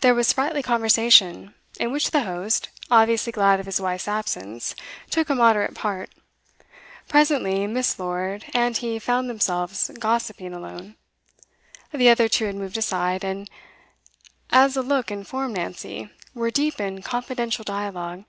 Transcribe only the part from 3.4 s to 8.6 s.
of his wife's absence, took a moderate part. Presently, Miss. Lord